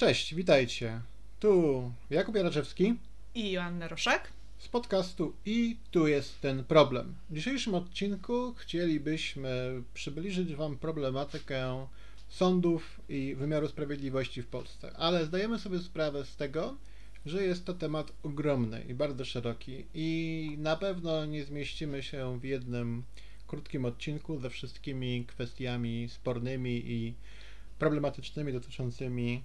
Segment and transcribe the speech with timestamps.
[0.00, 1.00] Cześć, witajcie.
[1.40, 2.94] Tu Jakub Jaraczewski
[3.34, 7.14] i Joanna Roszak z podcastu I tu jest ten problem.
[7.30, 11.86] W dzisiejszym odcinku chcielibyśmy przybliżyć Wam problematykę
[12.28, 16.76] sądów i wymiaru sprawiedliwości w Polsce, ale zdajemy sobie sprawę z tego,
[17.26, 22.44] że jest to temat ogromny i bardzo szeroki i na pewno nie zmieścimy się w
[22.44, 23.02] jednym
[23.46, 27.14] krótkim odcinku ze wszystkimi kwestiami spornymi i
[27.78, 29.42] problematycznymi dotyczącymi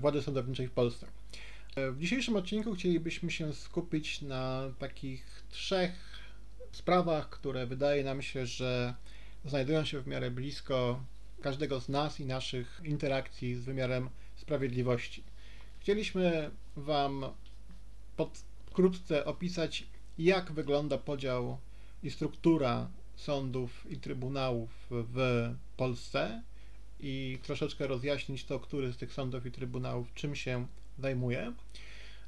[0.00, 1.06] władzy sądowniczej w Polsce.
[1.76, 5.92] E, w dzisiejszym odcinku chcielibyśmy się skupić na takich trzech
[6.72, 8.94] sprawach, które wydaje nam się, że
[9.44, 11.00] znajdują się w miarę blisko
[11.42, 15.22] każdego z nas i naszych interakcji z wymiarem sprawiedliwości.
[15.80, 17.24] Chcieliśmy Wam
[18.16, 19.86] pokrótce opisać,
[20.18, 21.58] jak wygląda podział
[22.02, 26.42] i struktura sądów i trybunałów w Polsce
[27.04, 30.66] i troszeczkę rozjaśnić to, który z tych sądów i trybunałów czym się
[30.98, 31.52] zajmuje.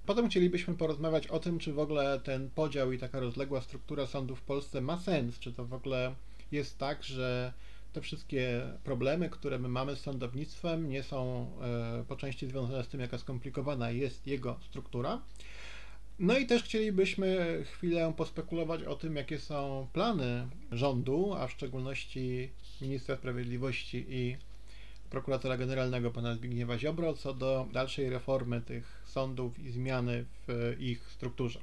[0.06, 4.38] Potem chcielibyśmy porozmawiać o tym, czy w ogóle ten podział i taka rozległa struktura sądów
[4.38, 6.14] w Polsce ma sens, czy to w ogóle
[6.52, 7.52] jest tak, że
[7.92, 12.88] te wszystkie problemy, które my mamy z sądownictwem, nie są e, po części związane z
[12.88, 15.22] tym, jaka skomplikowana jest jego struktura.
[16.18, 22.50] No i też chcielibyśmy chwilę pospekulować o tym, jakie są plany rządu, a w szczególności
[22.80, 24.36] ministra sprawiedliwości i
[25.10, 31.10] prokuratora generalnego pana Zbigniewa Ziobro co do dalszej reformy tych sądów i zmiany w ich
[31.10, 31.60] strukturze.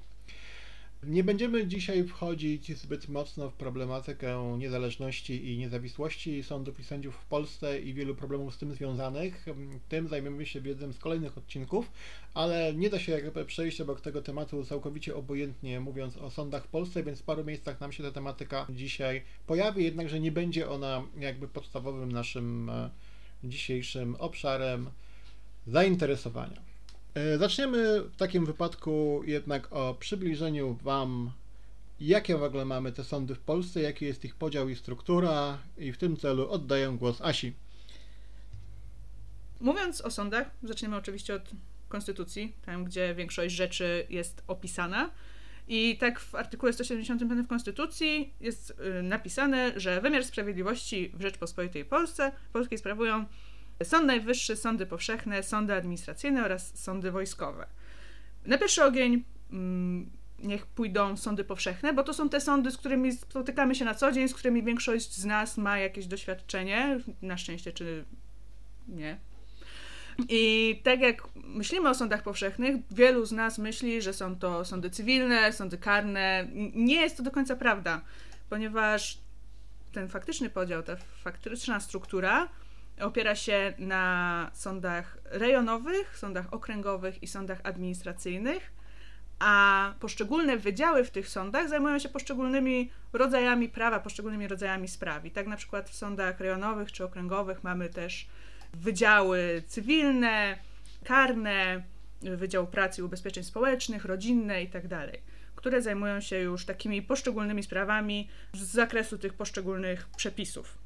[1.07, 7.25] Nie będziemy dzisiaj wchodzić zbyt mocno w problematykę niezależności i niezawisłości sądów i sędziów w
[7.25, 9.45] Polsce i wielu problemów z tym związanych.
[9.89, 11.91] Tym zajmiemy się w jednym z kolejnych odcinków,
[12.33, 16.67] ale nie da się jakby przejść obok tego tematu całkowicie obojętnie mówiąc o sądach w
[16.67, 21.03] Polsce, więc w paru miejscach nam się ta tematyka dzisiaj pojawi, jednakże nie będzie ona
[21.19, 22.89] jakby podstawowym naszym e,
[23.43, 24.89] dzisiejszym obszarem
[25.67, 26.61] zainteresowania.
[27.13, 31.31] E, zaczniemy w takim wypadku jednak o przybliżeniu Wam,
[31.99, 35.91] jakie w ogóle mamy te sądy w Polsce, jaki jest ich podział i struktura, i
[35.91, 37.53] w tym celu oddaję głos Asi.
[39.59, 41.49] Mówiąc o sądach, zaczniemy oczywiście od
[41.89, 45.09] konstytucji, tam gdzie większość rzeczy jest opisana.
[45.67, 51.85] I tak w artykule 175 w Konstytucji jest y, napisane, że wymiar sprawiedliwości w Rzeczpospolitej
[51.85, 53.25] Polsce, Polskiej sprawują
[53.83, 57.67] Sąd Najwyższy, sądy powszechne, sądy administracyjne oraz sądy wojskowe.
[58.45, 60.09] Na pierwszy ogień mm,
[60.39, 64.11] niech pójdą sądy powszechne, bo to są te sądy, z którymi spotykamy się na co
[64.11, 68.05] dzień, z którymi większość z nas ma jakieś doświadczenie, na szczęście czy
[68.87, 69.17] nie.
[70.29, 74.89] I tak jak myślimy o sądach powszechnych, wielu z nas myśli, że są to sądy
[74.89, 76.47] cywilne, sądy karne.
[76.75, 78.01] Nie jest to do końca prawda,
[78.49, 79.17] ponieważ
[79.91, 82.49] ten faktyczny podział, ta faktyczna struktura
[82.99, 88.71] opiera się na sądach rejonowych, sądach okręgowych i sądach administracyjnych,
[89.39, 95.25] a poszczególne wydziały w tych sądach zajmują się poszczególnymi rodzajami prawa, poszczególnymi rodzajami spraw.
[95.25, 98.27] I tak na przykład w sądach rejonowych czy okręgowych mamy też
[98.73, 100.57] wydziały cywilne,
[101.03, 101.83] karne,
[102.21, 105.21] Wydział Pracy i Ubezpieczeń Społecznych, rodzinne itd., tak
[105.55, 110.77] które zajmują się już takimi poszczególnymi sprawami z zakresu tych poszczególnych przepisów.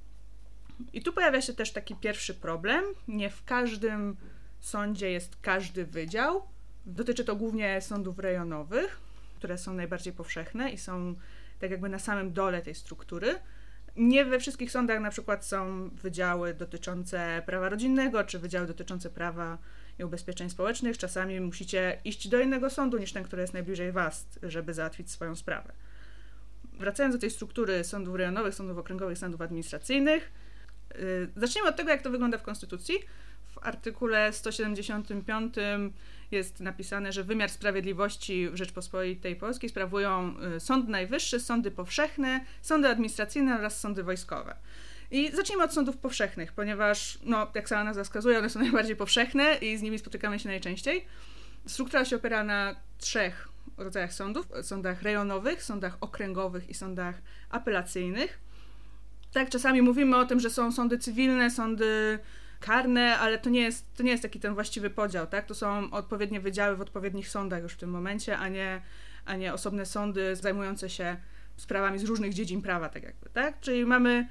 [0.93, 2.85] I tu pojawia się też taki pierwszy problem.
[3.07, 4.17] Nie w każdym
[4.59, 6.47] sądzie jest każdy wydział.
[6.85, 8.99] Dotyczy to głównie sądów rejonowych,
[9.35, 11.15] które są najbardziej powszechne i są
[11.59, 13.35] tak jakby na samym dole tej struktury.
[13.97, 19.57] Nie we wszystkich sądach na przykład są wydziały dotyczące prawa rodzinnego, czy wydziały dotyczące prawa
[19.99, 20.97] i ubezpieczeń społecznych.
[20.97, 25.35] Czasami musicie iść do innego sądu niż ten, który jest najbliżej Was, żeby załatwić swoją
[25.35, 25.73] sprawę.
[26.73, 30.31] Wracając do tej struktury sądów rejonowych, sądów okręgowych, sądów administracyjnych,
[30.95, 32.95] Y, zacznijmy od tego, jak to wygląda w Konstytucji.
[33.57, 35.55] W artykule 175
[36.31, 42.87] jest napisane, że wymiar sprawiedliwości w Rzeczpospolitej Polskiej sprawują y, Sąd Najwyższy, sądy powszechne, sądy
[42.87, 44.55] administracyjne oraz sądy wojskowe.
[45.11, 49.55] I zacznijmy od sądów powszechnych, ponieważ, no, jak sama nazwa wskazuje, one są najbardziej powszechne
[49.55, 51.05] i z nimi spotykamy się najczęściej.
[51.67, 58.39] Struktura się opiera na trzech rodzajach sądów: sądach rejonowych, sądach okręgowych i sądach apelacyjnych.
[59.33, 62.19] Tak, czasami mówimy o tym, że są sądy cywilne, sądy
[62.59, 65.45] karne, ale to nie jest, to nie jest taki ten właściwy podział, tak?
[65.45, 68.81] To są odpowiednie wydziały w odpowiednich sądach już w tym momencie, a nie,
[69.25, 71.17] a nie osobne sądy zajmujące się
[71.57, 73.59] sprawami z różnych dziedzin prawa, tak jakby, tak?
[73.59, 74.27] Czyli mamy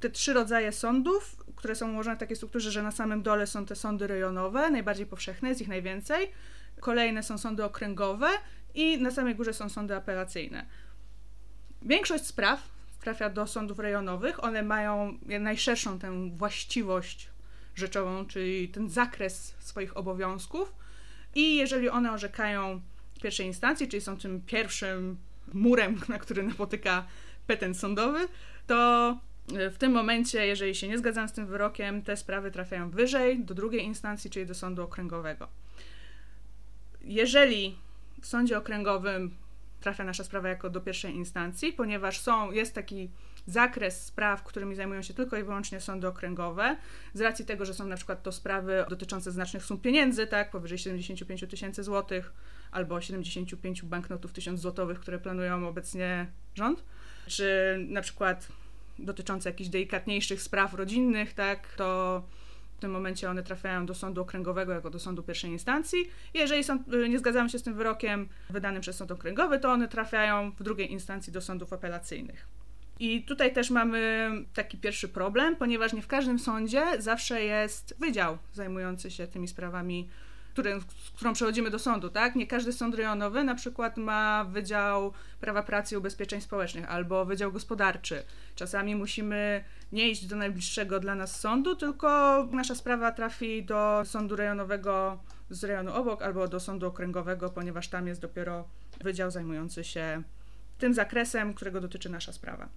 [0.00, 3.66] te trzy rodzaje sądów, które są ułożone w takiej strukturze, że na samym dole są
[3.66, 6.30] te sądy rejonowe, najbardziej powszechne, jest ich najwięcej.
[6.80, 8.28] Kolejne są sądy okręgowe
[8.74, 10.66] i na samej górze są sądy apelacyjne.
[11.82, 12.68] Większość spraw
[13.00, 14.44] trafia do sądów rejonowych.
[14.44, 17.28] One mają najszerszą tę właściwość
[17.74, 20.72] rzeczową, czyli ten zakres swoich obowiązków.
[21.34, 22.80] I jeżeli one orzekają
[23.14, 25.16] w pierwszej instancji, czyli są tym pierwszym
[25.52, 27.06] murem, na który napotyka
[27.46, 28.28] petent sądowy,
[28.66, 29.18] to
[29.48, 33.54] w tym momencie, jeżeli się nie zgadzam z tym wyrokiem, te sprawy trafiają wyżej, do
[33.54, 35.48] drugiej instancji, czyli do sądu okręgowego.
[37.02, 37.76] Jeżeli
[38.20, 39.34] w sądzie okręgowym
[39.80, 43.10] trafia nasza sprawa jako do pierwszej instancji, ponieważ są, jest taki
[43.46, 46.76] zakres spraw, którymi zajmują się tylko i wyłącznie sądy okręgowe,
[47.14, 50.78] z racji tego, że są na przykład to sprawy dotyczące znacznych sum pieniędzy, tak, powyżej
[50.78, 52.32] 75 tysięcy złotych,
[52.70, 56.84] albo 75 banknotów 1000 złotowych, które planują obecnie rząd,
[57.26, 58.48] czy na przykład
[58.98, 62.22] dotyczące jakichś delikatniejszych spraw rodzinnych, tak, to
[62.76, 66.10] w tym momencie one trafiają do sądu okręgowego jako do sądu pierwszej instancji.
[66.34, 69.88] Jeżeli sąd, y, nie zgadzamy się z tym wyrokiem wydanym przez sąd okręgowy, to one
[69.88, 72.59] trafiają w drugiej instancji do sądów apelacyjnych.
[73.00, 78.38] I tutaj też mamy taki pierwszy problem, ponieważ nie w każdym sądzie zawsze jest wydział
[78.52, 80.08] zajmujący się tymi sprawami
[80.52, 82.36] który, z którą przechodzimy do sądu, tak?
[82.36, 87.52] Nie każdy sąd rejonowy na przykład ma Wydział Prawa Pracy i Ubezpieczeń Społecznych albo Wydział
[87.52, 88.22] Gospodarczy.
[88.54, 94.36] Czasami musimy nie iść do najbliższego dla nas sądu, tylko nasza sprawa trafi do sądu
[94.36, 95.20] rejonowego
[95.50, 98.68] z rejonu obok albo do sądu okręgowego, ponieważ tam jest dopiero
[99.00, 100.22] wydział zajmujący się
[100.78, 102.68] tym zakresem, którego dotyczy nasza sprawa.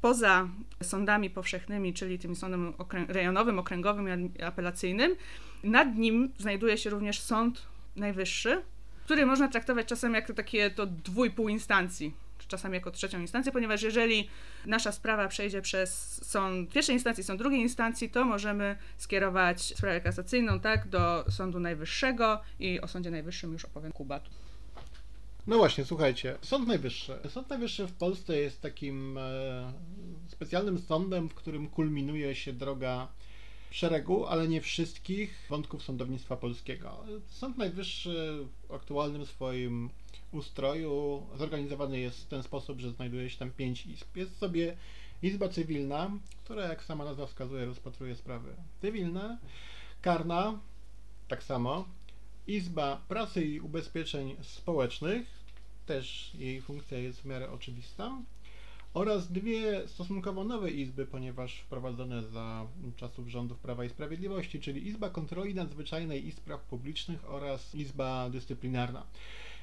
[0.00, 0.48] Poza
[0.82, 5.16] sądami powszechnymi, czyli tym sądem okrę rejonowym, okręgowym i apelacyjnym,
[5.64, 7.62] nad nim znajduje się również Sąd
[7.96, 8.62] Najwyższy,
[9.04, 13.82] który można traktować czasem jako takie to dwójpół instancji, czy czasami jako trzecią instancję, ponieważ
[13.82, 14.28] jeżeli
[14.66, 20.60] nasza sprawa przejdzie przez sąd pierwszej instancji, sąd drugiej instancji, to możemy skierować sprawę kasacyjną
[20.60, 24.20] tak do Sądu Najwyższego i o Sądzie Najwyższym już opowiem Kuba.
[25.48, 27.18] No właśnie, słuchajcie, Sąd Najwyższy.
[27.28, 29.72] Sąd Najwyższy w Polsce jest takim e,
[30.26, 33.08] specjalnym sądem, w którym kulminuje się droga
[33.70, 37.04] szeregu, ale nie wszystkich wątków sądownictwa polskiego.
[37.26, 39.90] Sąd Najwyższy w aktualnym swoim
[40.32, 44.16] ustroju zorganizowany jest w ten sposób, że znajduje się tam pięć izb.
[44.16, 44.76] Jest sobie
[45.22, 46.10] Izba Cywilna,
[46.44, 49.38] która, jak sama nazwa wskazuje, rozpatruje sprawy cywilne,
[50.02, 50.58] karna,
[51.28, 51.84] tak samo,
[52.46, 55.37] Izba Pracy i Ubezpieczeń Społecznych,
[55.88, 58.22] też jej funkcja jest w miarę oczywista,
[58.94, 65.10] oraz dwie stosunkowo nowe izby, ponieważ wprowadzone za czasów rządów Prawa i Sprawiedliwości, czyli Izba
[65.10, 69.06] Kontroli Nadzwyczajnej i Spraw Publicznych oraz Izba Dyscyplinarna.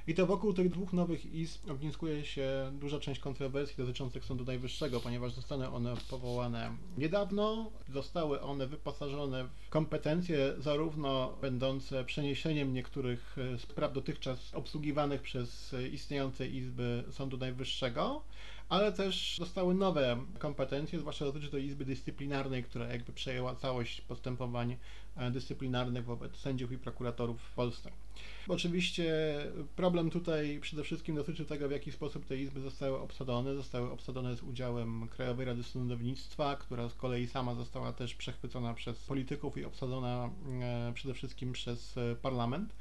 [0.07, 5.00] I to wokół tych dwóch nowych izb ogniskuje się duża część kontrowersji dotyczących Sądu Najwyższego,
[5.00, 13.94] ponieważ zostały one powołane niedawno, zostały one wyposażone w kompetencje zarówno będące przeniesieniem niektórych spraw
[13.94, 18.22] dotychczas obsługiwanych przez istniejące izby Sądu Najwyższego,
[18.69, 24.72] ale też zostały nowe kompetencje, zwłaszcza dotyczy to Izby Dyscyplinarnej, która jakby przejęła całość postępowań
[24.72, 24.78] e,
[25.32, 27.92] dyscyplinarnych wobec sędziów i prokuratorów w Polsce.
[28.48, 29.14] Oczywiście
[29.76, 33.56] problem tutaj przede wszystkim dotyczy tego, w jaki sposób te izby zostały obsadzone.
[33.56, 39.00] Zostały obsadzone z udziałem Krajowej Rady Sądownictwa, która z kolei sama została też przechwycona przez
[39.00, 40.30] polityków i obsadzona
[40.62, 42.76] e, przede wszystkim przez e, parlament.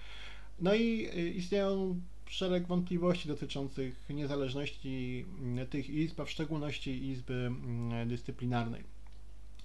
[0.61, 5.27] No i istnieją szereg wątpliwości dotyczących niezależności
[5.71, 8.85] tych izb, a w szczególności Izby mm, Dyscyplinarnej.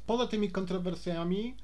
[0.08, 1.56] Poza tymi kontrowersjami,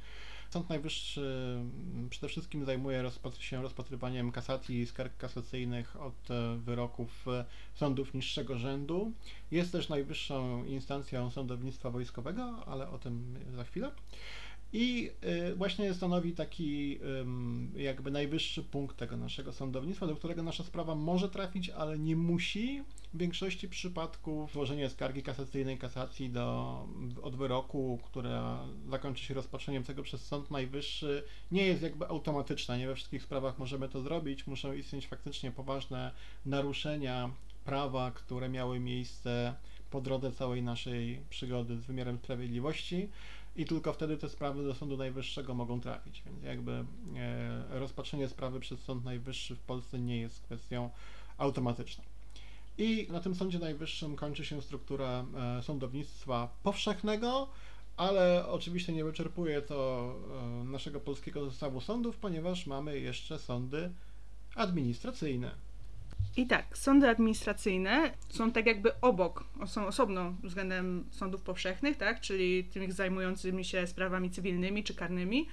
[0.50, 1.56] Sąd Najwyższy
[1.92, 8.14] mm, przede wszystkim zajmuje się rozpatrywaniem kasacji i skarg kasacyjnych od e, wyroków e, sądów
[8.14, 9.12] niższego rzędu.
[9.52, 13.92] Jest też najwyższą instancją sądownictwa wojskowego, ale o tym za chwilę.
[14.74, 15.12] I
[15.52, 17.00] y, właśnie stanowi taki
[17.76, 22.84] jakby najwyższy punkt tego naszego sądownictwa, do którego nasza sprawa może trafić, ale nie musi.
[23.14, 26.88] W większości przypadków złożenie skargi kasacyjnej kasacji do,
[27.22, 32.78] od wyroku, która zakończy się rozpatrzeniem tego przez Sąd Najwyższy, nie jest jakby automatyczne.
[32.78, 34.48] Nie we wszystkich sprawach możemy to zrobić.
[34.48, 36.12] Muszą istnieć faktycznie poważne
[36.46, 37.32] naruszenia
[37.66, 39.56] prawa, które miały miejsce
[39.96, 43.10] po drodze całej naszej przygody z wymiarem sprawiedliwości
[43.56, 46.24] i tylko wtedy te sprawy do Sądu Najwyższego mogą trafić.
[46.26, 50.90] Więc jakby e, rozpatrzenie sprawy przez Sąd Najwyższy w Polsce nie jest kwestią
[51.38, 52.04] automatyczną.
[52.78, 55.26] I na tym Sądzie Najwyższym kończy się struktura
[55.58, 57.48] e, sądownictwa powszechnego,
[57.98, 60.12] ale oczywiście nie wyczerpuje to
[60.62, 63.92] e, naszego polskiego zestawu sądów, ponieważ mamy jeszcze sądy
[64.56, 65.52] administracyjne.
[66.38, 72.64] I tak, sądy administracyjne są tak jakby obok, są osobno względem sądów powszechnych, tak, czyli
[72.64, 75.48] tymi zajmującymi się sprawami cywilnymi czy karnymi.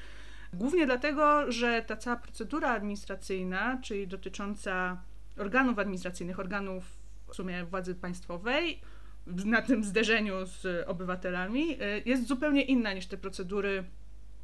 [0.52, 5.02] Głównie dlatego, że ta cała procedura administracyjna, czyli dotycząca
[5.38, 6.84] organów administracyjnych, organów
[7.28, 8.80] w sumie władzy państwowej,
[9.26, 13.84] na tym zderzeniu z obywatelami, y, jest zupełnie inna niż te procedury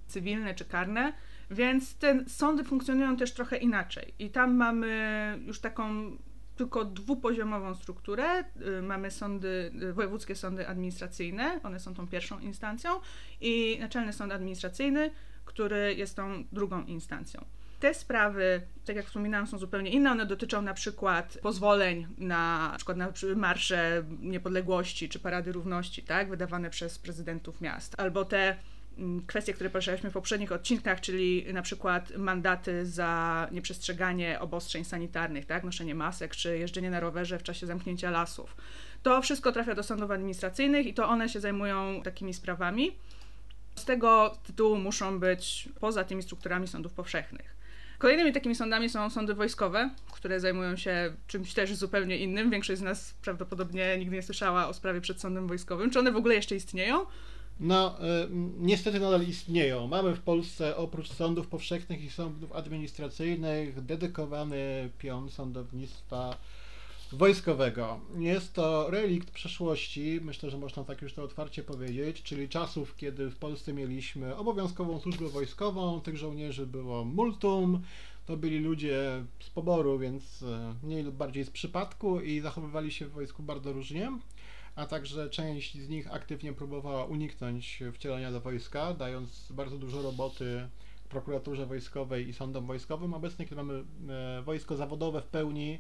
[0.07, 1.13] cywilne czy karne,
[1.51, 4.15] więc te sądy funkcjonują też trochę inaczej.
[4.19, 6.17] I tam mamy już taką
[6.59, 8.45] tylko dwupoziomową strukturę.
[8.79, 13.01] Y, mamy sądy, y, wojewódzkie sądy administracyjne, one są tą pierwszą instancją,
[13.41, 15.11] i Naczelny Sąd Administracyjny,
[15.45, 17.45] który jest tą drugą instancją.
[17.81, 20.11] Te sprawy, tak jak wspominałam, są zupełnie inne.
[20.11, 26.31] One dotyczą na przykład pozwoleń na, na przykład na marsze niepodległości czy parady równości, tak,
[26.31, 28.01] wydawane przez prezydentów miast.
[28.01, 28.57] Albo te
[29.27, 35.65] kwestie, które poruszaliśmy w poprzednich odcinkach, czyli na przykład mandaty za nieprzestrzeganie obostrzeń sanitarnych, tak,
[35.65, 38.57] noszenie masek czy jeżdżenie na rowerze w czasie zamknięcia lasów.
[39.03, 42.97] To wszystko trafia do sądów administracyjnych i to one się zajmują takimi sprawami.
[43.75, 47.59] Z tego tytułu muszą być poza tymi strukturami sądów powszechnych.
[47.99, 52.51] Kolejnymi takimi sądami są sądy wojskowe, które zajmują się czymś też zupełnie innym.
[52.51, 55.91] Większość z nas prawdopodobnie nigdy nie słyszała o sprawie przed sądem wojskowym.
[55.91, 57.07] Czy one w ogóle jeszcze istnieją?
[57.61, 59.87] No, y, niestety nadal istnieją.
[59.87, 66.37] Mamy w Polsce oprócz sądów powszechnych i sądów administracyjnych dedykowany pion sądownictwa
[67.13, 68.01] wojskowego.
[68.19, 73.31] Jest to relikt przeszłości, myślę, że można tak już to otwarcie powiedzieć, czyli czasów, kiedy
[73.31, 77.83] w Polsce mieliśmy obowiązkową służbę wojskową, tych żołnierzy było multum,
[78.27, 83.07] to byli ludzie z poboru, więc e, mniej lub bardziej z przypadku i zachowywali się
[83.07, 84.13] w wojsku bardzo różnie,
[84.79, 90.69] a także część z nich aktywnie próbowała uniknąć wcielenia do wojska, dając bardzo dużo roboty
[91.09, 93.15] prokuraturze wojskowej i sądom wojskowym.
[93.15, 95.79] Obecnie, kiedy mamy e, wojsko zawodowe w pełni,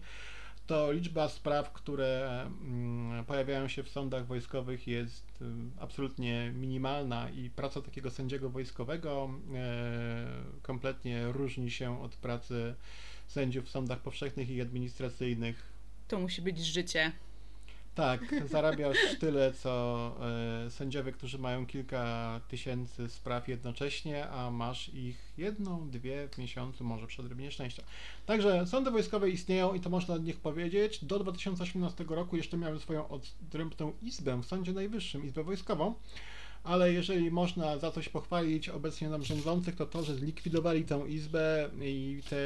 [0.66, 5.44] to liczba spraw, które mm, pojawiają się w sądach wojskowych jest y,
[5.80, 10.26] absolutnie minimalna i praca takiego sędziego wojskowego e,
[10.62, 12.74] kompletnie różni się od pracy
[13.26, 15.72] sędziów w sądach powszechnych i administracyjnych.
[16.08, 17.12] To musi być życie.
[17.98, 20.12] Tak, zarabiasz tyle, co
[20.66, 26.84] e, sędziowie, którzy mają kilka tysięcy spraw jednocześnie, a masz ich jedną, dwie w miesiącu,
[26.84, 27.82] może przy odrobinie szczęścia.
[28.26, 31.04] Także sądy wojskowe istnieją i to można od nich powiedzieć.
[31.04, 35.94] Do 2018 roku jeszcze miały swoją odrębną izbę w Sądzie Najwyższym, izbę wojskową
[36.68, 41.70] ale jeżeli można za coś pochwalić obecnie nam rządzących, to to, że zlikwidowali tę izbę
[41.80, 42.36] i te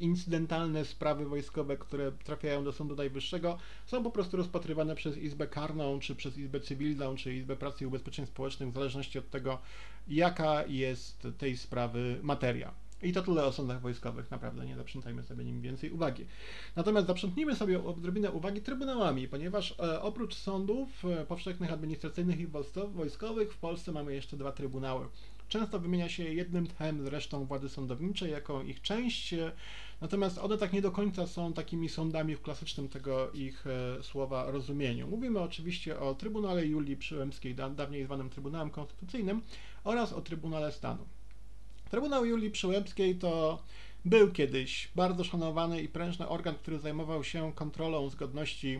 [0.00, 6.00] incydentalne sprawy wojskowe, które trafiają do Sądu Najwyższego, są po prostu rozpatrywane przez Izbę Karną,
[6.00, 9.58] czy przez Izbę Cywilną, czy Izbę Pracy i Ubezpieczeń Społecznych, w zależności od tego,
[10.08, 12.83] jaka jest tej sprawy materia.
[13.04, 16.26] I to tyle o sądach wojskowych, naprawdę, nie zaprzątajmy sobie nim więcej uwagi.
[16.76, 22.46] Natomiast zaprzątnijmy sobie odrobinę uwagi trybunałami, ponieważ e, oprócz sądów e, powszechnych, administracyjnych i
[22.94, 25.06] wojskowych w Polsce mamy jeszcze dwa trybunały.
[25.48, 29.52] Często wymienia się jednym tchem zresztą władzy sądowniczej jako ich część, e,
[30.00, 34.50] natomiast one tak nie do końca są takimi sądami w klasycznym tego ich e, słowa
[34.50, 35.08] rozumieniu.
[35.08, 39.42] Mówimy oczywiście o Trybunale Julii Przyłębskiej, dawniej zwanym Trybunałem Konstytucyjnym
[39.84, 41.04] oraz o Trybunale Stanu.
[41.94, 43.62] Trybunał Julii Przyłębskiej to
[44.04, 48.78] był kiedyś bardzo szanowany i prężny organ, który zajmował się kontrolą zgodności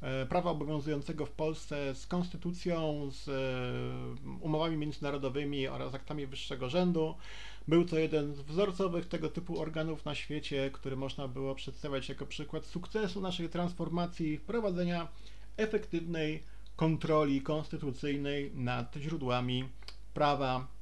[0.00, 7.14] e, prawa obowiązującego w Polsce z konstytucją, z e, umowami międzynarodowymi oraz aktami wyższego rzędu.
[7.68, 12.26] Był to jeden z wzorcowych tego typu organów na świecie, który można było przedstawiać jako
[12.26, 15.08] przykład sukcesu naszej transformacji, prowadzenia
[15.56, 16.42] efektywnej
[16.76, 19.64] kontroli konstytucyjnej nad źródłami
[20.14, 20.77] prawa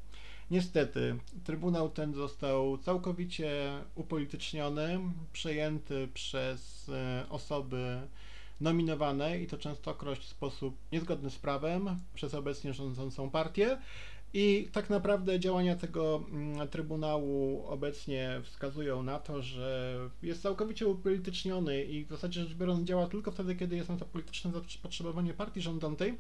[0.51, 5.01] Niestety, Trybunał ten został całkowicie upolityczniony,
[5.33, 8.01] przejęty przez e, osoby
[8.61, 13.79] nominowane i to częstokroć w sposób niezgodny z prawem przez obecnie rządzącą partię.
[14.35, 21.85] I tak naprawdę działania tego mm, Trybunału obecnie wskazują na to, że jest całkowicie upolityczniony
[21.85, 25.61] i w zasadzie rzecz biorąc działa tylko wtedy, kiedy jest na to polityczne zapotrzebowanie partii
[25.61, 26.19] rządzącej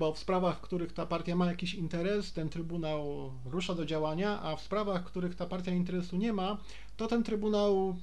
[0.00, 4.42] bo w sprawach, w których ta partia ma jakiś interes, ten trybunał rusza do działania,
[4.42, 6.58] a w sprawach, w których ta partia interesu nie ma,
[6.96, 7.96] to ten trybunał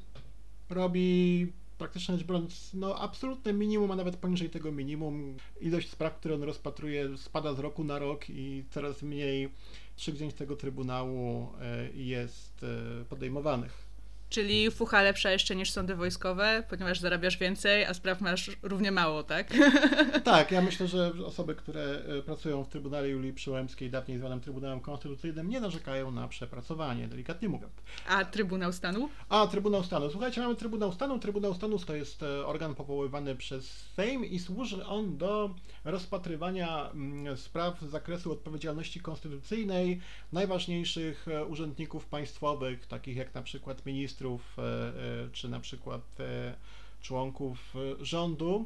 [0.70, 5.38] robi praktycznie rzecz biorąc, no absolutne minimum, a nawet poniżej tego minimum.
[5.62, 9.50] Ilość spraw, które on rozpatruje, spada z roku na rok i coraz mniej
[9.96, 13.87] przygnięć tego trybunału e, jest e, podejmowanych.
[14.30, 19.24] Czyli fucha lepsza jeszcze niż sądy wojskowe, ponieważ zarabiasz więcej, a spraw masz równie mało,
[19.24, 19.54] tak?
[20.24, 24.80] Tak, ja myślę, że osoby, które e, pracują w Trybunale Julii Przyłębskiej, dawniej zwanym Trybunałem
[24.80, 27.74] Konstytucyjnym, nie narzekają na przepracowanie, delikatnie mówiąc.
[28.08, 29.10] A Trybunał Stanu?
[29.30, 30.10] A Trybunał Stanu.
[30.10, 31.20] Słuchajcie, mamy Trybunał Stanu.
[31.20, 35.56] Trybunał Stanu to jest e, organ powoływany przez Sejm i służy on do
[35.86, 43.86] rozpatrywania mm, spraw z zakresu odpowiedzialności konstytucyjnej najważniejszych e, urzędników państwowych, takich jak na przykład
[43.86, 46.54] ministr ministrów e, e, czy na przykład e,
[47.02, 48.66] członków rządu.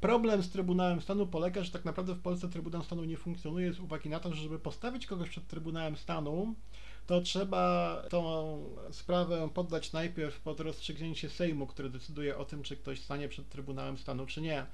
[0.00, 3.80] Problem z Trybunałem Stanu polega, że tak naprawdę w Polsce Trybunał Stanu nie funkcjonuje z
[3.80, 6.54] uwagi na to, że żeby postawić kogoś przed Trybunałem Stanu,
[7.06, 13.00] to trzeba tą sprawę poddać najpierw pod rozstrzygnięcie Sejmu, który decyduje o tym, czy ktoś
[13.00, 14.66] stanie przed Trybunałem Stanu, czy nie.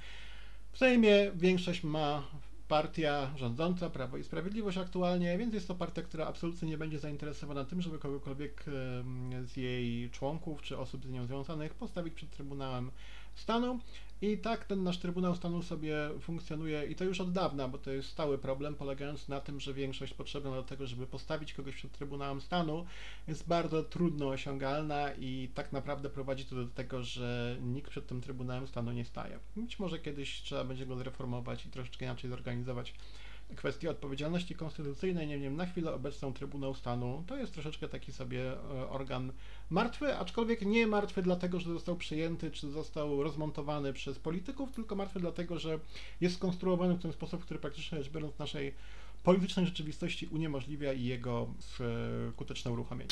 [0.72, 2.22] W Sejmie większość ma
[2.68, 7.64] partia rządząca, Prawo i Sprawiedliwość aktualnie, więc jest to partia, która absolutnie nie będzie zainteresowana
[7.64, 8.64] tym, żeby kogokolwiek
[9.44, 12.90] z jej członków czy osób z nią związanych postawić przed Trybunałem
[13.38, 13.78] Stanu.
[14.22, 17.90] I tak ten nasz Trybunał Stanu sobie funkcjonuje i to już od dawna, bo to
[17.90, 21.92] jest stały problem, polegający na tym, że większość potrzebna do tego, żeby postawić kogoś przed
[21.92, 22.86] Trybunałem Stanu,
[23.28, 28.20] jest bardzo trudno osiągalna i tak naprawdę prowadzi to do tego, że nikt przed tym
[28.20, 29.38] Trybunałem Stanu nie staje.
[29.56, 32.94] Być może kiedyś trzeba będzie go zreformować i troszeczkę inaczej zorganizować
[33.56, 38.52] kwestii odpowiedzialności konstytucyjnej, nie wiem, na chwilę obecną Trybunał Stanu to jest troszeczkę taki sobie
[38.52, 39.32] e, organ
[39.70, 45.20] martwy, aczkolwiek nie martwy dlatego, że został przyjęty czy został rozmontowany przez polityków, tylko martwy
[45.20, 45.78] dlatego, że
[46.20, 48.74] jest skonstruowany w ten sposób, który praktycznie rzecz biorąc naszej
[49.24, 53.10] politycznej rzeczywistości uniemożliwia jego skuteczne uruchomienie.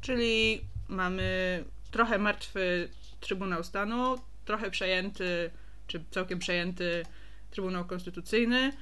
[0.00, 2.88] Czyli mamy trochę martwy
[3.20, 5.50] Trybunał Stanu, trochę przejęty,
[5.86, 7.02] czy całkiem przejęty
[7.50, 8.72] Trybunał Konstytucyjny,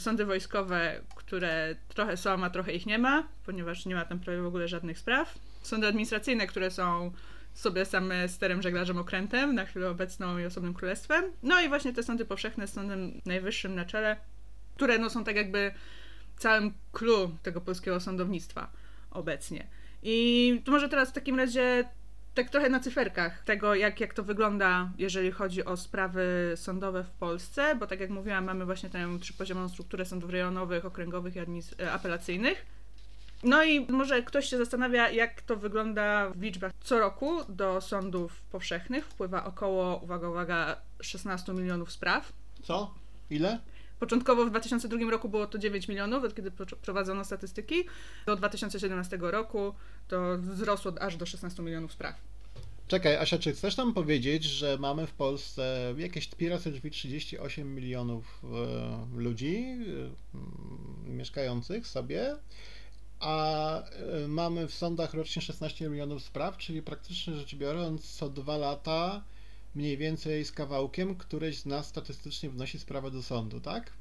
[0.00, 4.42] sądy wojskowe, które trochę są, a trochę ich nie ma, ponieważ nie ma tam prawie
[4.42, 5.38] w ogóle żadnych spraw.
[5.62, 7.12] Sądy administracyjne, które są
[7.54, 11.24] sobie same sterem, żeglarzem, okrętem, na chwilę obecną i osobnym królestwem.
[11.42, 14.16] No i właśnie te sądy powszechne z sądem najwyższym na czele,
[14.76, 15.74] które no, są tak jakby
[16.38, 18.70] całym clue tego polskiego sądownictwa
[19.10, 19.66] obecnie.
[20.02, 21.84] I może teraz w takim razie
[22.34, 27.10] tak trochę na cyferkach tego, jak, jak to wygląda, jeżeli chodzi o sprawy sądowe w
[27.10, 31.40] Polsce, bo tak jak mówiłam, mamy właśnie tę trzypoziomową strukturę sądów rejonowych, okręgowych i
[31.82, 32.66] e, apelacyjnych.
[33.42, 36.72] No i może ktoś się zastanawia, jak to wygląda w liczbach.
[36.80, 42.32] Co roku do sądów powszechnych wpływa około, uwaga, uwaga, 16 milionów spraw.
[42.62, 42.94] Co?
[43.30, 43.58] Ile?
[44.00, 46.50] Początkowo w 2002 roku było to 9 milionów, od kiedy
[46.82, 47.74] prowadzono statystyki.
[48.26, 49.74] Do 2017 roku
[50.08, 52.14] to wzrosło aż do 16 milionów spraw.
[52.88, 56.28] Czekaj, Asia, czy chcesz nam powiedzieć, że mamy w Polsce jakieś
[56.90, 59.66] 38 milionów e, ludzi
[61.06, 62.36] e, mieszkających sobie,
[63.20, 68.56] a e, mamy w sądach rocznie 16 milionów spraw, czyli praktycznie rzecz biorąc co dwa
[68.56, 69.22] lata
[69.74, 73.92] mniej więcej z kawałkiem któreś z nas statystycznie wnosi sprawę do sądu, tak?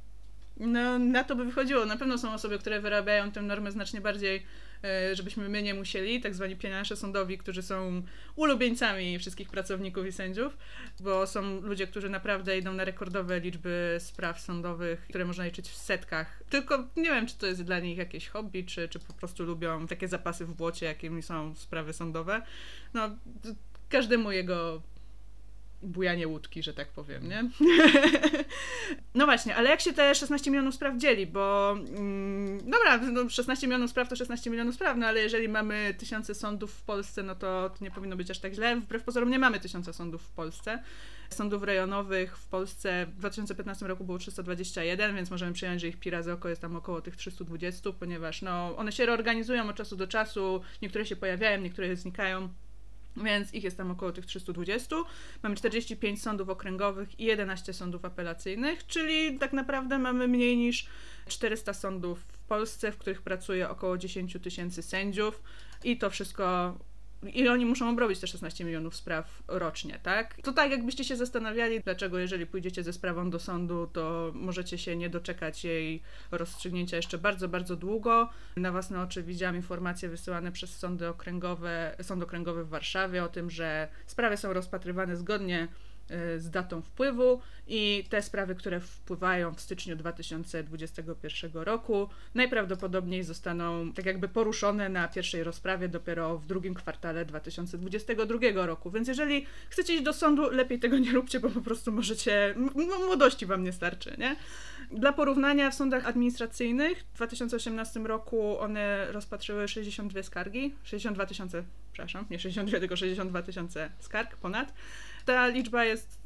[0.59, 1.85] No, na to by wychodziło.
[1.85, 4.45] Na pewno są osoby, które wyrabiają tę normę znacznie bardziej,
[4.83, 8.01] e, żebyśmy my nie musieli, tak zwani pieniądze sądowi, którzy są
[8.35, 10.57] ulubieńcami wszystkich pracowników i sędziów,
[10.99, 15.75] bo są ludzie, którzy naprawdę idą na rekordowe liczby spraw sądowych, które można liczyć w
[15.75, 16.43] setkach.
[16.49, 19.87] Tylko nie wiem, czy to jest dla nich jakieś hobby, czy, czy po prostu lubią
[19.87, 22.41] takie zapasy w błocie, jakimi są sprawy sądowe.
[22.93, 23.09] No,
[23.89, 24.81] każdemu jego
[25.81, 27.49] bujanie łódki, że tak powiem, nie?
[29.15, 33.67] no właśnie, ale jak się te 16 milionów spraw dzieli, bo mm, dobra, no 16
[33.67, 37.35] milionów spraw to 16 milionów spraw, no ale jeżeli mamy tysiące sądów w Polsce, no
[37.35, 38.75] to, to nie powinno być aż tak źle.
[38.75, 40.83] Wbrew pozorom nie mamy tysiąca sądów w Polsce.
[41.29, 46.09] Sądów rejonowych w Polsce w 2015 roku było 321, więc możemy przyjąć, że ich pi
[46.09, 50.07] razy oko jest tam około tych 320, ponieważ no, one się reorganizują od czasu do
[50.07, 52.49] czasu, niektóre się pojawiają, niektóre znikają.
[53.17, 54.95] Więc ich jest tam około tych 320.
[55.43, 60.87] Mamy 45 sądów okręgowych i 11 sądów apelacyjnych, czyli tak naprawdę mamy mniej niż
[61.27, 65.43] 400 sądów w Polsce, w których pracuje około 10 tysięcy sędziów.
[65.83, 66.77] I to wszystko
[67.23, 70.35] i oni muszą obrobić te 16 milionów spraw rocznie, tak?
[70.43, 74.95] To tak, jakbyście się zastanawiali, dlaczego jeżeli pójdziecie ze sprawą do sądu, to możecie się
[74.95, 76.01] nie doczekać jej
[76.31, 78.29] rozstrzygnięcia jeszcze bardzo, bardzo długo.
[78.55, 83.49] Na własne oczy widziałam informacje wysyłane przez sądy okręgowe, sąd okręgowy w Warszawie o tym,
[83.49, 85.67] że sprawy są rozpatrywane zgodnie
[86.37, 94.05] z datą wpływu i te sprawy, które wpływają w styczniu 2021 roku, najprawdopodobniej zostaną tak
[94.05, 98.91] jakby poruszone na pierwszej rozprawie dopiero w drugim kwartale 2022 roku.
[98.91, 102.55] Więc jeżeli chcecie iść do sądu, lepiej tego nie róbcie, bo po prostu możecie,
[103.05, 104.35] młodości wam nie starczy, nie?
[104.91, 112.25] Dla porównania w sądach administracyjnych w 2018 roku one rozpatrzyły 62 skargi, 62 tysiące, przepraszam,
[112.29, 114.73] nie 62, tylko 62 tysiące skarg ponad
[115.25, 116.19] ta liczba jest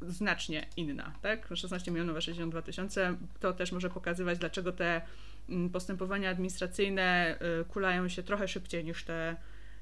[0.00, 1.48] znacznie inna, tak?
[1.54, 5.00] 16 milionów a 62 tysiące to też może pokazywać, dlaczego te
[5.48, 9.36] mm, postępowania administracyjne y, kulają się trochę szybciej niż te,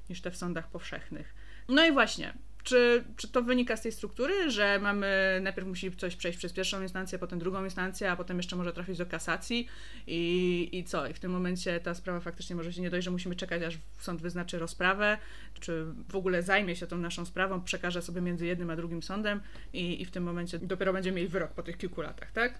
[0.09, 1.33] niż te w sądach powszechnych.
[1.69, 6.15] No i właśnie, czy, czy to wynika z tej struktury, że mamy, najpierw musi coś
[6.15, 9.67] przejść przez pierwszą instancję, potem drugą instancję, a potem jeszcze może trafić do kasacji
[10.07, 11.07] i, i co?
[11.07, 13.77] I w tym momencie ta sprawa faktycznie może się nie dojść, że musimy czekać, aż
[13.99, 15.17] sąd wyznaczy rozprawę,
[15.59, 19.41] czy w ogóle zajmie się tą naszą sprawą, przekaże sobie między jednym a drugim sądem
[19.73, 22.59] i, i w tym momencie dopiero będziemy mieli wyrok po tych kilku latach, tak?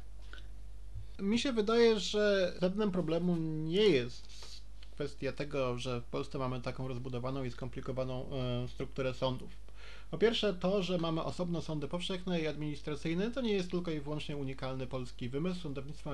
[1.19, 4.53] Mi się wydaje, że żadnym problemu nie jest
[4.91, 9.62] kwestie tego, że w Polsce mamy taką rozbudowaną i skomplikowaną e, strukturę sądów.
[10.11, 13.99] Po pierwsze, to, że mamy osobno sądy powszechne i administracyjne, to nie jest tylko i
[13.99, 15.61] wyłącznie unikalny polski wymysł.
[15.61, 16.11] Sądownictwo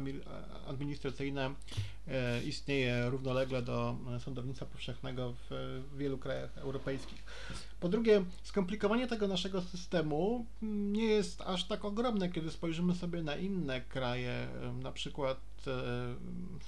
[0.68, 1.54] administracyjne
[2.08, 7.24] e, istnieje równolegle do sądownictwa powszechnego w wielu krajach europejskich.
[7.80, 13.36] Po drugie, skomplikowanie tego naszego systemu nie jest aż tak ogromne, kiedy spojrzymy sobie na
[13.36, 14.48] inne kraje.
[14.84, 16.16] Na przykład e,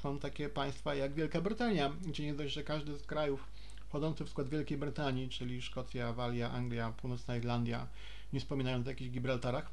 [0.02, 3.48] są takie państwa jak Wielka Brytania, gdzie nie dość, że każdy z krajów
[3.92, 7.88] wchodzący w skład Wielkiej Brytanii, czyli Szkocja, Walia, Anglia, Północna Irlandia,
[8.34, 9.72] nie wspominając o jakichś Gibraltarach,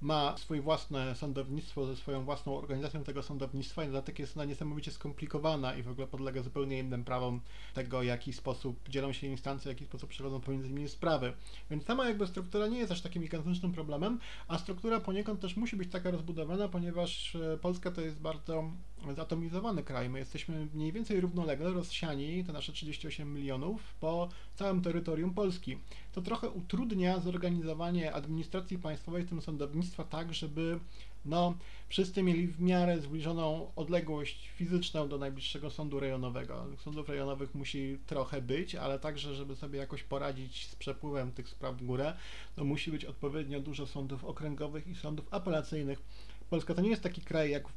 [0.00, 4.90] ma swoje własne sądownictwo ze swoją własną organizacją tego sądownictwa i dodatek jest ona niesamowicie
[4.90, 7.40] skomplikowana i w ogóle podlega zupełnie innym prawom
[7.74, 11.32] tego, w jaki sposób dzielą się instancje, w jaki sposób przechodzą pomiędzy nimi sprawy.
[11.70, 15.76] Więc sama jakby struktura nie jest aż takim gigantycznym problemem, a struktura poniekąd też musi
[15.76, 18.70] być taka rozbudowana, ponieważ e, Polska to jest bardzo
[19.16, 20.10] zatomizowany kraj.
[20.10, 25.78] My jesteśmy mniej więcej równolegle rozsiani, te nasze 38 milionów, po całym terytorium Polski.
[26.12, 30.80] To trochę utrudnia zorganizowanie administracji państwowej, w tym sądownictwa, tak, żeby
[31.24, 31.54] no,
[31.88, 36.66] wszyscy mieli w miarę zbliżoną odległość fizyczną do najbliższego sądu rejonowego.
[36.78, 41.76] Sądów rejonowych musi trochę być, ale także, żeby sobie jakoś poradzić z przepływem tych spraw
[41.76, 42.16] w górę,
[42.56, 46.02] to musi być odpowiednio dużo sądów okręgowych i sądów apelacyjnych.
[46.50, 47.68] Polska to nie jest taki kraj jak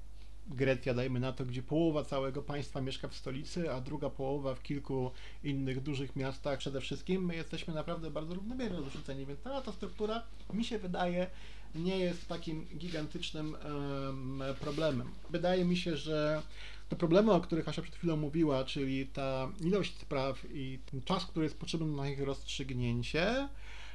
[0.47, 4.63] Grecja, dajmy na to, gdzie połowa całego państwa mieszka w stolicy, a druga połowa w
[4.63, 5.11] kilku
[5.43, 7.25] innych dużych miastach przede wszystkim.
[7.25, 11.27] My jesteśmy naprawdę bardzo równomiernie rozrzuceni, więc ta, ta struktura mi się wydaje
[11.75, 15.11] nie jest takim gigantycznym um, problemem.
[15.29, 16.41] Wydaje mi się, że
[16.89, 21.45] te problemy, o których Asia przed chwilą mówiła, czyli ta ilość spraw i czas, który
[21.45, 23.47] jest potrzebny na ich rozstrzygnięcie,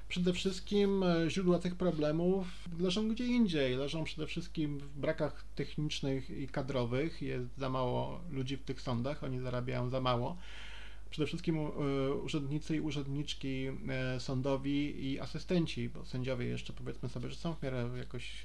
[0.09, 3.77] przede wszystkim e, źródła tych problemów leżą gdzie indziej.
[3.77, 7.23] Leżą przede wszystkim w brakach technicznych i kadrowych.
[7.23, 10.37] Jest za mało ludzi w tych sądach, oni zarabiają za mało.
[11.11, 17.31] Przede wszystkim e, urzędnicy i urzędniczki e, sądowi i asystenci, bo sędziowie jeszcze powiedzmy sobie,
[17.31, 18.45] że są w miarę jakoś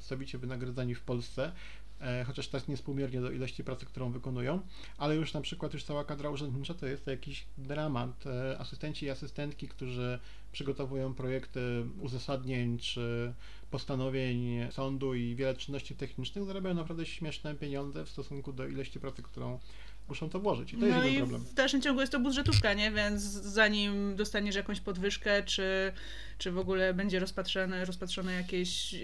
[0.00, 1.52] sowicie wynagradzani w Polsce,
[2.26, 4.60] chociaż to jest niespółmiernie do ilości pracy, którą wykonują,
[4.98, 8.24] ale już na przykład już cała kadra urzędnicza to jest jakiś dramat.
[8.58, 10.18] Asystenci i asystentki, którzy
[10.52, 13.34] przygotowują projekty uzasadnień czy
[13.70, 19.22] postanowień sądu i wiele czynności technicznych, zarabiają naprawdę śmieszne pieniądze w stosunku do ilości pracy,
[19.22, 19.58] którą
[20.08, 20.72] muszą to włożyć.
[20.72, 21.44] I to no jest i problem.
[21.44, 22.90] w dalszym ciągu jest to budżetówka, nie?
[22.90, 25.92] Więc zanim dostaniesz jakąś podwyżkę, czy,
[26.38, 28.94] czy w ogóle będzie rozpatrzone, rozpatrzone jakieś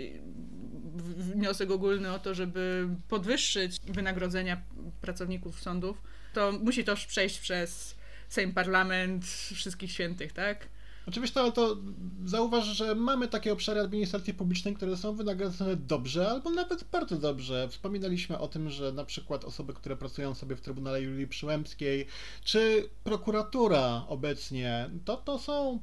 [1.16, 4.62] wniosek ogólny o to, żeby podwyższyć wynagrodzenia
[5.00, 6.02] pracowników sądów,
[6.34, 7.96] to musi to przejść przez
[8.28, 10.68] Sejm Parlament Wszystkich Świętych, tak?
[11.08, 11.76] Oczywiście, ale to
[12.24, 17.68] zauważ, że mamy takie obszary administracji publicznej, które są wynagradzane dobrze albo nawet bardzo dobrze.
[17.68, 22.06] Wspominaliśmy o tym, że na przykład osoby, które pracują sobie w Trybunale Julii Przyłębskiej,
[22.44, 25.80] czy prokuratura obecnie, to to są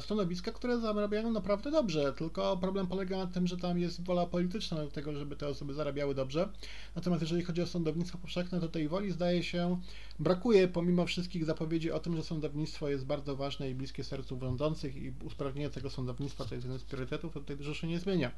[0.00, 4.76] stanowiska, które zarabiają naprawdę dobrze, tylko problem polega na tym, że tam jest wola polityczna
[4.76, 6.48] do tego, żeby te osoby zarabiały dobrze.
[6.94, 9.80] Natomiast jeżeli chodzi o sądownictwo powszechne, to tej woli zdaje się
[10.18, 14.96] brakuje, pomimo wszystkich zapowiedzi o tym, że sądownictwo jest bardzo ważne i bliskie sercu rządzących
[14.96, 18.30] i usprawnienie tego sądownictwa to jest jeden z priorytetów, to tutaj dużo się nie zmienia.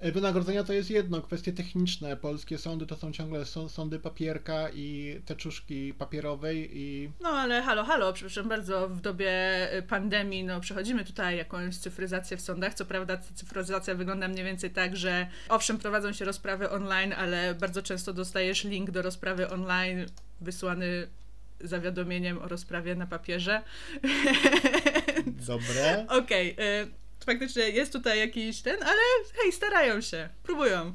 [0.00, 2.16] E, wynagrodzenia to jest jedno, kwestie techniczne.
[2.16, 7.10] Polskie sądy to są ciągle sądy papierka i teczuszki papierowej i...
[7.20, 9.30] No ale halo, halo, przepraszam bardzo, w dobie
[9.72, 12.74] e, pandemii no przechodzimy tutaj jakąś cyfryzację w sądach.
[12.74, 17.82] Co prawda cyfryzacja wygląda mniej więcej tak, że owszem prowadzą się rozprawy online, ale bardzo
[17.82, 20.06] często dostajesz link do rozprawy online
[20.40, 21.08] wysłany
[21.60, 23.62] zawiadomieniem o rozprawie na papierze.
[25.46, 26.06] Dobre.
[26.08, 26.52] Okej.
[26.52, 27.00] Okay,
[27.30, 29.00] faktycznie jest tutaj jakiś ten, ale
[29.42, 30.94] hej, starają się, próbują.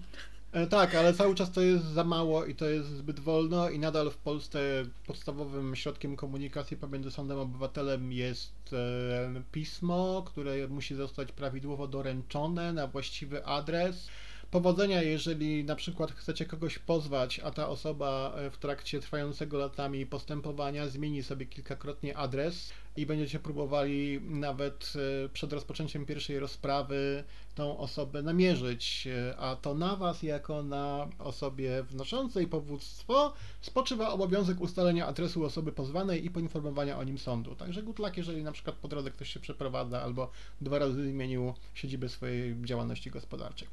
[0.51, 3.79] E, tak, ale cały czas to jest za mało i to jest zbyt wolno i
[3.79, 4.59] nadal w Polsce
[5.07, 12.73] podstawowym środkiem komunikacji pomiędzy sądem a obywatelem jest e, pismo, które musi zostać prawidłowo doręczone
[12.73, 14.07] na właściwy adres.
[14.55, 20.05] Powodzenia, jeżeli na przykład chcecie kogoś pozwać, a ta osoba e, w trakcie trwającego latami
[20.05, 24.93] postępowania zmieni sobie kilkakrotnie adres i będziecie próbowali nawet
[25.25, 27.23] e, przed rozpoczęciem pierwszej rozprawy
[27.55, 34.61] tą osobę namierzyć, e, a to na Was, jako na osobie wnoszącej powództwo, spoczywa obowiązek
[34.61, 37.55] ustalenia adresu osoby pozwanej i poinformowania o nim sądu.
[37.55, 41.53] Także good luck, jeżeli na przykład po drodze ktoś się przeprowadza albo dwa razy zmienił
[41.73, 43.67] siedzibę swojej działalności gospodarczej.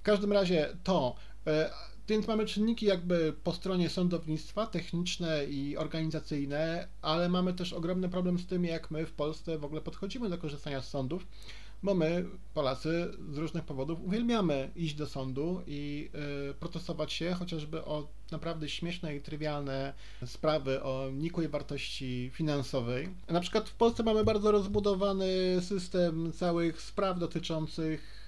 [0.00, 1.14] W każdym razie to,
[1.46, 1.70] e,
[2.08, 8.38] więc mamy czynniki jakby po stronie sądownictwa, techniczne i organizacyjne, ale mamy też ogromny problem
[8.38, 11.26] z tym, jak my w Polsce w ogóle podchodzimy do korzystania z sądów,
[11.82, 16.10] bo my, Polacy, z różnych powodów uwielbiamy iść do sądu i
[16.50, 19.94] y, protestować się chociażby o naprawdę śmieszne i trywialne
[20.26, 23.08] sprawy o nikłej wartości finansowej.
[23.28, 25.26] Na przykład w Polsce mamy bardzo rozbudowany
[25.60, 28.19] system całych spraw dotyczących e,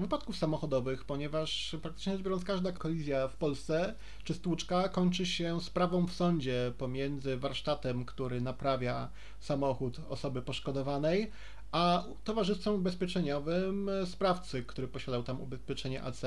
[0.00, 3.94] wypadków samochodowych, ponieważ praktycznie rzecz biorąc każda kolizja w Polsce
[4.24, 9.08] czy stłuczka kończy się sprawą w sądzie pomiędzy warsztatem, który naprawia
[9.40, 11.30] samochód osoby poszkodowanej,
[11.72, 16.22] a towarzystwem ubezpieczeniowym sprawcy, który posiadał tam ubezpieczenie AC.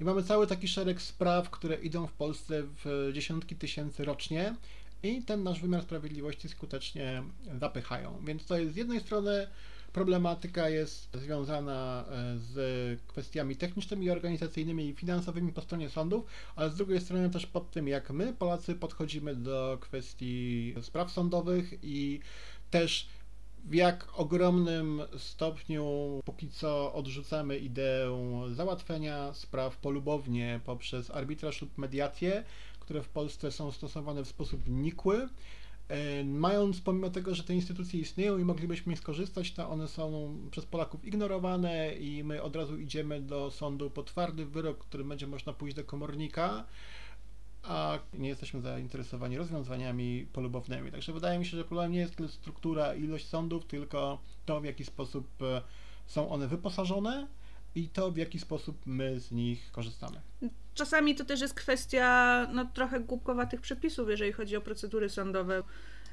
[0.00, 4.54] I mamy cały taki szereg spraw, które idą w Polsce w dziesiątki tysięcy rocznie
[5.02, 7.22] i ten nasz wymiar sprawiedliwości skutecznie
[7.60, 8.22] zapychają.
[8.24, 9.46] Więc to jest z jednej strony
[9.92, 16.24] problematyka jest związana e, z kwestiami technicznymi, organizacyjnymi i finansowymi po stronie sądów,
[16.56, 21.74] ale z drugiej strony też pod tym, jak my, Polacy, podchodzimy do kwestii spraw sądowych
[21.82, 22.20] i
[22.70, 23.08] też
[23.64, 28.18] w jak ogromnym stopniu póki co odrzucamy ideę
[28.52, 32.44] załatwienia spraw polubownie poprzez arbitraż lub mediację,
[32.80, 35.28] które w Polsce są stosowane w sposób nikły.
[35.92, 40.66] E, mając pomimo tego, że te instytucje istnieją i moglibyśmy skorzystać, to one są przez
[40.66, 45.52] Polaków ignorowane i my od razu idziemy do sądu po twardy wyrok, którym będzie można
[45.52, 46.64] pójść do komornika
[47.62, 50.90] a nie jesteśmy zainteresowani rozwiązaniami polubownymi.
[50.90, 54.64] Także wydaje mi się, że problem nie jest tyle struktura, ilość sądów, tylko to, w
[54.64, 55.62] jaki sposób e,
[56.06, 57.26] są one wyposażone
[57.74, 60.20] i to, w jaki sposób my z nich korzystamy.
[60.74, 65.62] Czasami to też jest kwestia no, trochę głupkowatych przepisów, jeżeli chodzi o procedury sądowe.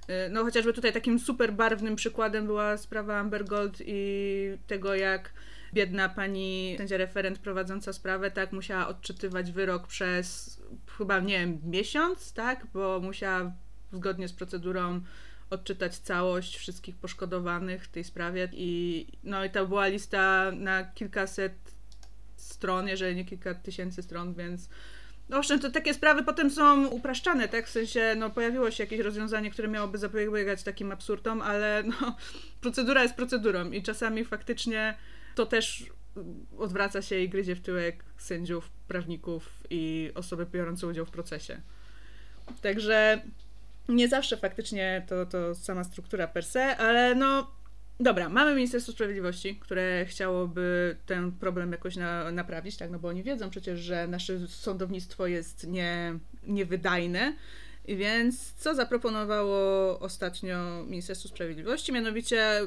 [0.07, 5.33] E, no chociażby tutaj takim super barwnym przykładem była sprawa Amber Gold i tego, jak
[5.73, 10.59] biedna pani sędzia referent prowadząca sprawę, tak, musiała odczytywać wyrok przez
[10.97, 13.51] chyba, nie wiem, miesiąc, tak, bo musiała
[13.93, 15.01] zgodnie z procedurą
[15.49, 21.53] odczytać całość wszystkich poszkodowanych w tej sprawie i no i to była lista na kilkaset
[22.41, 24.69] stron, jeżeli nie kilka tysięcy stron, więc
[25.31, 27.67] owszem, to takie sprawy potem są upraszczane, tak?
[27.67, 32.15] W sensie, no pojawiło się jakieś rozwiązanie, które miałoby zapobiegać takim absurdom, ale no,
[32.61, 34.97] procedura jest procedurą i czasami faktycznie
[35.35, 35.85] to też
[36.57, 41.61] odwraca się i gryzie w tyłek sędziów, prawników i osoby biorące udział w procesie.
[42.61, 43.21] Także
[43.89, 47.51] nie zawsze faktycznie to, to sama struktura per se, ale no
[47.99, 53.23] dobra, mamy Ministerstwo Sprawiedliwości, które chciałoby ten problem jakoś na, naprawić, tak, no bo oni
[53.23, 57.33] wiedzą przecież, że nasze sądownictwo jest nie, niewydajne,
[57.87, 61.93] więc co zaproponowało ostatnio Ministerstwo Sprawiedliwości?
[61.93, 62.61] Mianowicie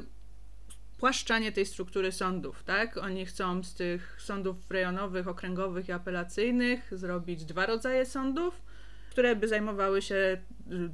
[1.02, 2.96] spłaszczanie tej struktury sądów, tak?
[2.96, 8.62] Oni chcą z tych sądów rejonowych, okręgowych i apelacyjnych zrobić dwa rodzaje sądów,
[9.10, 10.38] które by zajmowały się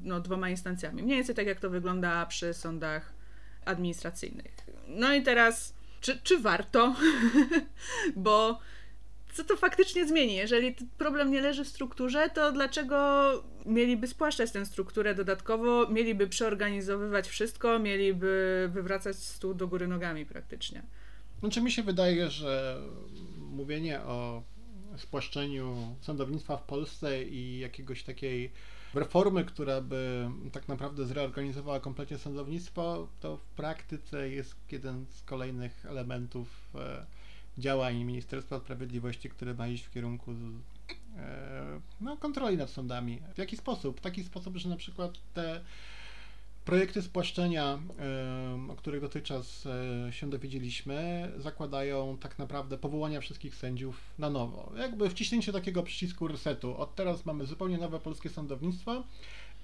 [0.03, 1.03] no, dwoma instancjami.
[1.03, 3.17] Mniej więcej tak, jak to wygląda przy sądach
[3.64, 4.53] administracyjnych.
[4.88, 6.94] No i teraz, czy, czy warto?
[8.16, 8.59] Bo
[9.33, 10.35] co to faktycznie zmieni?
[10.35, 13.31] Jeżeli problem nie leży w strukturze, to dlaczego
[13.66, 20.83] mieliby spłaszczać tę strukturę dodatkowo, mieliby przeorganizowywać wszystko, mieliby wywracać stół do góry nogami praktycznie?
[21.40, 22.81] Znaczy mi się wydaje, że
[23.38, 24.42] mówienie o
[24.97, 28.51] spłaszczeniu sądownictwa w Polsce i jakiegoś takiej
[28.94, 35.87] reformy, która by tak naprawdę zreorganizowała kompletnie sądownictwo, to w praktyce jest jeden z kolejnych
[35.87, 37.07] elementów e,
[37.59, 40.35] działań Ministerstwa Sprawiedliwości, które ma iść w kierunku
[41.16, 43.20] e, no, kontroli nad sądami.
[43.35, 43.98] W jaki sposób?
[43.98, 45.61] W taki sposób, że na przykład te
[46.68, 47.78] projekty spłaszczenia,
[48.68, 54.72] o których dotychczas e, się dowiedzieliśmy, zakładają tak naprawdę powołania wszystkich sędziów na nowo.
[54.78, 56.76] Jakby wciśnięcie takiego przycisku resetu.
[56.76, 59.04] Od teraz mamy zupełnie nowe polskie sądownictwo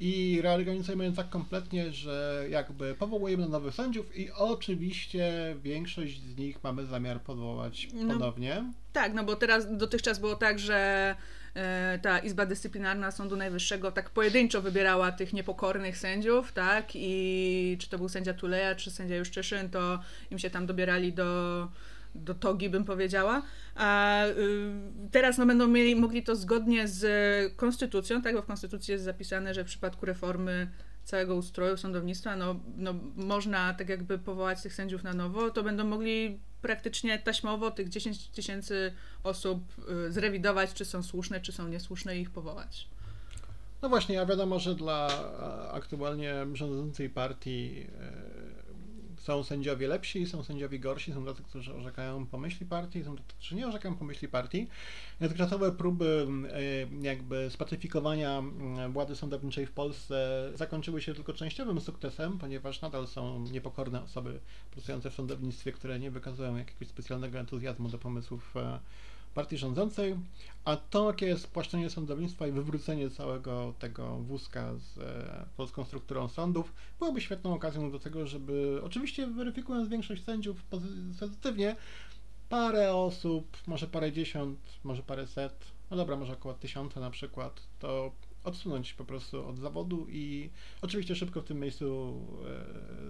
[0.00, 6.36] i reorganizujemy je tak kompletnie, że jakby powołujemy na nowych sędziów i oczywiście większość z
[6.36, 8.64] nich mamy zamiar powołać no, ponownie.
[8.92, 11.14] Tak, no bo teraz dotychczas było tak, że
[11.54, 17.90] e, ta Izba Dyscyplinarna Sądu Najwyższego tak pojedynczo wybierała tych niepokornych sędziów, tak, i czy
[17.90, 19.98] to był sędzia Tuleja, czy sędzia Juszczyszyn, to
[20.30, 21.68] im się tam dobierali do
[22.14, 23.42] do togi, bym powiedziała.
[23.74, 24.30] A y,
[25.10, 27.06] teraz no, będą mieli, mogli to zgodnie z
[27.56, 30.70] konstytucją, tak, bo w konstytucji jest zapisane, że w przypadku reformy
[31.04, 35.84] całego ustroju sądownictwa, no, no można tak jakby powołać tych sędziów na nowo, to będą
[35.84, 38.92] mogli praktycznie taśmowo tych 10 tysięcy
[39.24, 39.60] osób
[40.08, 42.88] y, zrewidować, czy są słuszne, czy są niesłuszne i ich powołać.
[43.82, 45.08] No właśnie, a wiadomo, że dla
[45.72, 47.86] aktualnie rządzącej partii
[49.24, 53.54] są sędziowie lepsi, są sędziowie gorsi, są tacy, którzy orzekają pomyśli partii, są tacy, którzy
[53.54, 54.68] nie orzekają pomyśli partii.
[55.20, 58.42] Dotychczasowe próby e, jakby spacyfikowania
[58.90, 65.10] władzy sądowniczej w Polsce zakończyły się tylko częściowym sukcesem, ponieważ nadal są niepokorne osoby pracujące
[65.10, 68.78] w sądownictwie, które nie wykazują jakiegoś specjalnego entuzjazmu do pomysłów e,
[69.34, 70.16] partii rządzącej,
[70.64, 77.20] a takie spłaszczenie sądownictwa i wywrócenie całego tego wózka z e, polską strukturą sądów byłoby
[77.20, 80.64] świetną okazją do tego, żeby oczywiście weryfikując większość sędziów
[81.20, 81.76] pozytywnie,
[82.48, 87.60] parę osób, może parę dziesiąt, może parę set, no dobra, może około tysiąca na przykład,
[87.78, 88.12] to
[88.44, 90.50] odsunąć po prostu od zawodu i
[90.82, 92.14] oczywiście szybko w tym miejscu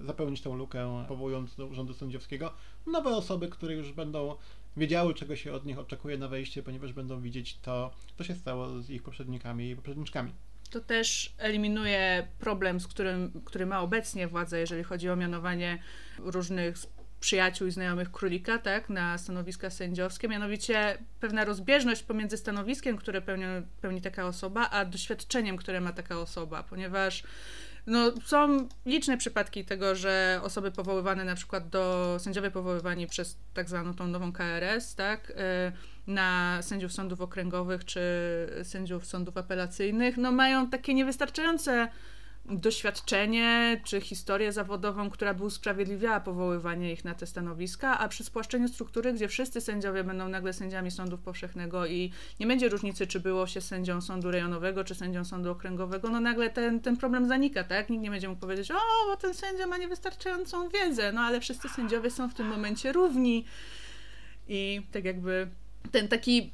[0.02, 2.52] e, zapełnić tę lukę, powołując do urzędu sędziowskiego.
[2.86, 4.36] Nowe osoby, które już będą
[4.76, 8.80] wiedziały, czego się od nich oczekuje na wejście, ponieważ będą widzieć to, co się stało
[8.80, 10.32] z ich poprzednikami i poprzedniczkami.
[10.70, 15.78] To też eliminuje problem, z którym, który ma obecnie władza, jeżeli chodzi o mianowanie
[16.18, 16.76] różnych
[17.20, 23.44] przyjaciół i znajomych królika, tak, na stanowiska sędziowskie, mianowicie pewna rozbieżność pomiędzy stanowiskiem, które pełni,
[23.80, 27.22] pełni taka osoba, a doświadczeniem, które ma taka osoba, ponieważ
[27.86, 33.68] no, są liczne przypadki tego, że osoby powoływane na przykład do, sędziowie powoływani przez tak
[33.68, 35.34] zwaną tą nową KRS, tak, y,
[36.06, 38.00] na sędziów sądów okręgowych czy
[38.62, 41.88] sędziów sądów apelacyjnych, no mają takie niewystarczające
[42.46, 48.68] doświadczenie czy historię zawodową, która by usprawiedliwiała powoływanie ich na te stanowiska, a przy spłaszczeniu
[48.68, 53.46] struktury, gdzie wszyscy sędziowie będą nagle sędziami sądów powszechnego i nie będzie różnicy, czy było
[53.46, 57.90] się sędzią sądu rejonowego, czy sędzią sądu okręgowego, no nagle ten, ten problem zanika, tak?
[57.90, 58.74] Nikt nie będzie mógł powiedzieć, o,
[59.08, 63.44] bo ten sędzia ma niewystarczającą wiedzę, no ale wszyscy sędziowie są w tym momencie równi
[64.48, 65.48] i tak jakby
[65.92, 66.52] ten taki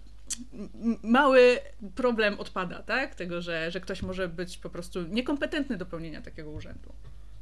[1.02, 1.58] mały
[1.94, 3.14] problem odpada, tak?
[3.14, 6.92] Tego, że, że ktoś może być po prostu niekompetentny do pełnienia takiego urzędu.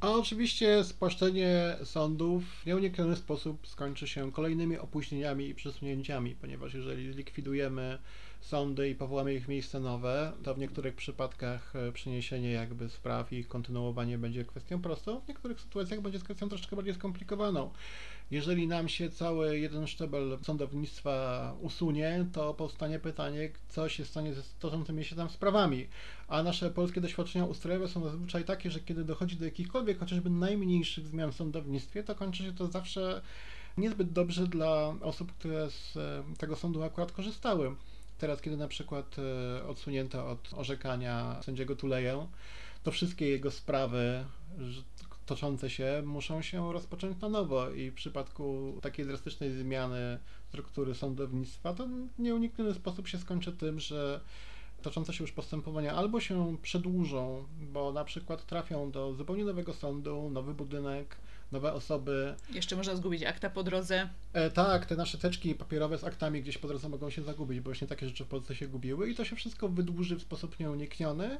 [0.01, 7.13] A oczywiście spłaszczenie sądów w nieunikniony sposób skończy się kolejnymi opóźnieniami i przesunięciami, ponieważ jeżeli
[7.13, 7.97] zlikwidujemy
[8.41, 13.35] sądy i powołamy ich miejsce nowe, to w niektórych przypadkach e, przeniesienie jakby spraw i
[13.35, 17.71] ich kontynuowanie będzie kwestią prostą, w niektórych sytuacjach będzie kwestią troszeczkę bardziej skomplikowaną.
[18.31, 24.41] Jeżeli nam się cały jeden szczebel sądownictwa usunie, to powstanie pytanie, co się stanie ze
[24.59, 25.87] toczącymi się tam sprawami.
[26.27, 31.07] A nasze polskie doświadczenia ustrojowe są zazwyczaj takie, że kiedy dochodzi do jakichkolwiek, chociażby najmniejszych
[31.07, 33.21] zmian w sądownictwie, to kończy się to zawsze
[33.77, 37.75] niezbyt dobrze dla osób, które z e, tego sądu akurat korzystały.
[38.17, 42.27] Teraz, kiedy na przykład e, odsunięto od orzekania sędziego Tuleję,
[42.83, 44.25] to wszystkie jego sprawy
[45.29, 51.73] toczące się muszą się rozpocząć na nowo i w przypadku takiej drastycznej zmiany struktury sądownictwa
[51.73, 51.87] to
[52.19, 54.19] nieunikniony sposób się skończy tym, że
[54.81, 60.29] toczące się już postępowania albo się przedłużą, bo na przykład trafią do zupełnie nowego sądu,
[60.29, 61.17] nowy budynek,
[61.51, 62.35] nowe osoby.
[62.53, 64.09] Jeszcze można zgubić akta po drodze.
[64.33, 67.69] E, tak, te nasze teczki papierowe z aktami gdzieś po drodze mogą się zagubić, bo
[67.69, 71.37] właśnie takie rzeczy w Polsce się gubiły i to się wszystko wydłuży w sposób nieunikniony,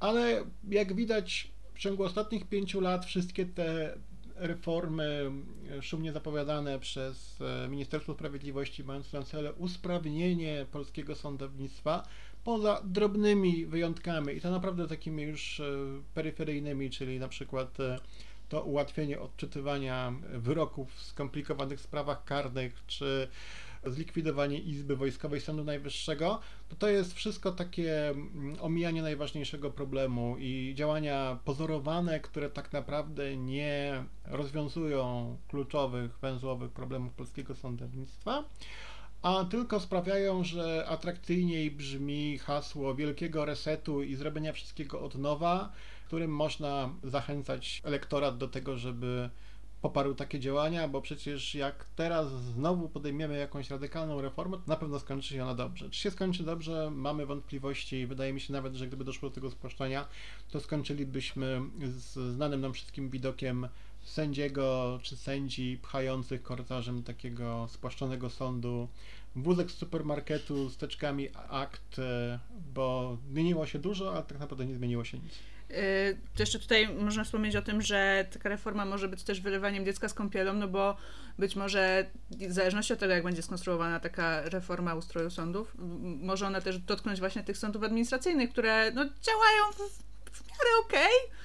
[0.00, 3.98] ale jak widać w ciągu ostatnich pięciu lat wszystkie te
[4.36, 5.32] reformy
[5.80, 12.08] szumnie zapowiadane przez e, Ministerstwo Sprawiedliwości, mając na celu usprawnienie polskiego sądownictwa,
[12.44, 15.64] poza drobnymi wyjątkami i to naprawdę takimi już e,
[16.14, 17.98] peryferyjnymi, czyli na przykład e,
[18.48, 23.28] to ułatwienie odczytywania wyroków w skomplikowanych sprawach karnych, czy
[23.90, 30.72] zlikwidowanie Izby Wojskowej Sądu Najwyższego, to to jest wszystko takie mm, omijanie najważniejszego problemu i
[30.74, 38.44] działania pozorowane, które tak naprawdę nie rozwiązują kluczowych, węzłowych problemów polskiego sądownictwa
[39.22, 45.72] a tylko sprawiają, że atrakcyjniej brzmi hasło wielkiego resetu i zrobienia wszystkiego od nowa,
[46.06, 49.30] którym można zachęcać elektorat do tego, żeby
[49.82, 55.00] poparł takie działania, bo przecież jak teraz znowu podejmiemy jakąś radykalną reformę, to na pewno
[55.00, 55.90] skończy się ona dobrze.
[55.90, 58.06] Czy się skończy dobrze, mamy wątpliwości.
[58.06, 60.08] Wydaje mi się nawet, że gdyby doszło do tego spłaszczenia,
[60.50, 63.68] to skończylibyśmy z znanym nam wszystkim widokiem
[64.02, 68.88] sędziego czy sędzi pchających korytarzem takiego spłaszczonego sądu
[69.36, 72.38] wózek z supermarketu z teczkami akt, e,
[72.74, 75.32] bo zmieniło się dużo, a tak naprawdę nie zmieniło się nic.
[75.70, 79.84] Y, to jeszcze tutaj można wspomnieć o tym, że taka reforma może być też wylewaniem
[79.84, 80.96] dziecka z kąpielą, no bo
[81.38, 85.72] być może w zależności od tego, jak będzie skonstruowana taka reforma ustroju sądów,
[86.20, 89.76] może ona też dotknąć właśnie tych sądów administracyjnych, które no, działają w,
[90.32, 91.00] w miarę okej.
[91.26, 91.36] Okay.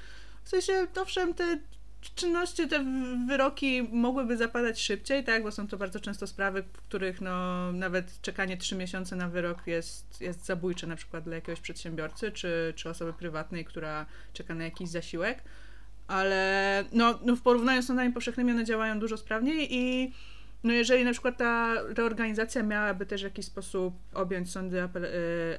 [0.43, 1.59] W sensie, owszem, te
[2.01, 2.85] czynności, te
[3.27, 8.21] wyroki mogłyby zapadać szybciej, tak, bo są to bardzo często sprawy, w których no, nawet
[8.21, 12.89] czekanie trzy miesiące na wyrok jest, jest zabójcze na przykład dla jakiegoś przedsiębiorcy czy, czy
[12.89, 15.43] osoby prywatnej, która czeka na jakiś zasiłek,
[16.07, 20.13] ale no, no w porównaniu z sądami powszechnymi one działają dużo sprawniej i
[20.63, 24.87] no jeżeli na przykład ta reorganizacja miałaby też w jakiś sposób objąć sądy y,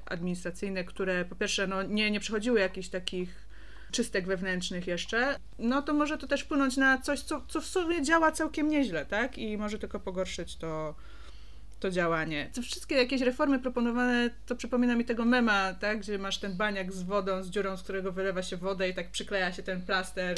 [0.07, 3.51] administracyjne, które po pierwsze no, nie, nie przechodziły jakichś takich
[3.93, 8.03] czystek wewnętrznych jeszcze, no to może to też wpłynąć na coś, co, co w sumie
[8.03, 9.38] działa całkiem nieźle, tak?
[9.38, 10.95] I może tylko pogorszyć to,
[11.80, 12.51] to działanie.
[12.55, 16.93] To wszystkie jakieś reformy proponowane, to przypomina mi tego mema, tak, gdzie masz ten baniak
[16.93, 20.36] z wodą, z dziurą, z którego wylewa się wodę i tak przykleja się ten plaster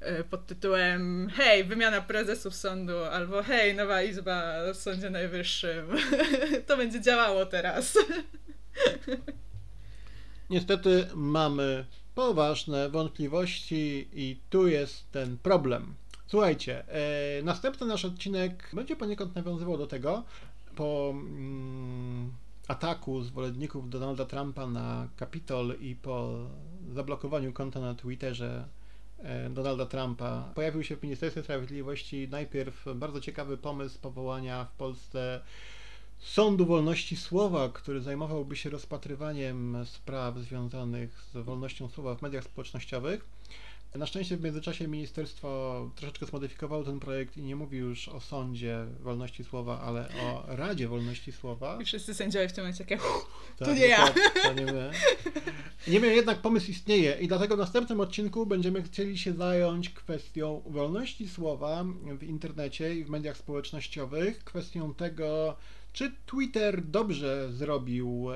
[0.00, 5.86] e, pod tytułem hej, wymiana prezesów sądu, albo hej, nowa izba w Sądzie Najwyższym.
[6.66, 7.98] to będzie działało teraz.
[10.50, 15.94] Niestety mamy poważne wątpliwości i tu jest ten problem.
[16.26, 20.24] Słuchajcie, e, następny nasz odcinek będzie poniekąd nawiązywał do tego,
[20.76, 22.32] po mm,
[22.68, 26.46] ataku zwolenników Donalda Trumpa na Capitol i po
[26.92, 28.68] zablokowaniu konta na Twitterze
[29.18, 35.40] e, Donalda Trumpa pojawił się w Ministerstwie Sprawiedliwości najpierw bardzo ciekawy pomysł powołania w Polsce
[36.22, 43.24] Sądu Wolności Słowa, który zajmowałby się rozpatrywaniem spraw związanych z wolnością słowa w mediach społecznościowych.
[43.94, 48.86] Na szczęście w międzyczasie ministerstwo troszeczkę zmodyfikowało ten projekt i nie mówi już o Sądzie
[49.00, 51.78] Wolności Słowa, ale o Radzie Wolności Słowa.
[51.82, 52.96] I wszyscy sędziowie w tym momencie takie,
[53.58, 54.14] Tak, to nie ja.
[54.42, 54.90] To nie my.
[55.88, 61.28] Niemniej jednak pomysł istnieje i dlatego w następnym odcinku będziemy chcieli się zająć kwestią wolności
[61.28, 61.84] słowa
[62.18, 65.56] w internecie i w mediach społecznościowych, kwestią tego,
[65.92, 68.28] czy Twitter dobrze zrobił,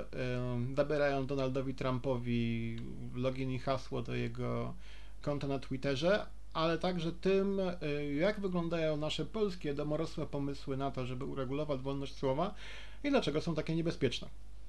[0.76, 2.76] zabierając Donaldowi Trumpowi
[3.14, 4.74] login i hasło do jego
[5.22, 11.06] konta na Twitterze, ale także tym, y, jak wyglądają nasze polskie domorosłe pomysły na to,
[11.06, 12.54] żeby uregulować wolność słowa
[13.04, 14.28] i dlaczego są takie niebezpieczne.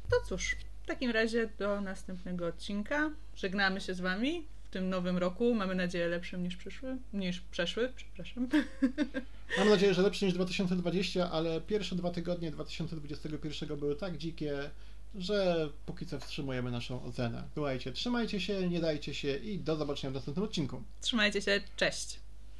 [0.09, 3.11] To cóż, w takim razie do następnego odcinka.
[3.35, 5.53] Żegnamy się z Wami w tym nowym roku.
[5.53, 8.47] Mamy nadzieję lepszym niż przyszły, niż przeszły, przepraszam.
[9.57, 14.69] Mam nadzieję, że lepszy niż 2020, ale pierwsze dwa tygodnie 2021 były tak dzikie,
[15.15, 17.43] że póki co wstrzymujemy naszą ocenę.
[17.53, 20.83] Słuchajcie, trzymajcie się, nie dajcie się i do zobaczenia w następnym odcinku.
[21.01, 22.19] Trzymajcie się, cześć.